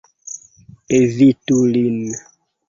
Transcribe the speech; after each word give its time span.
Evitu 0.99 1.57
lin. 1.73 2.01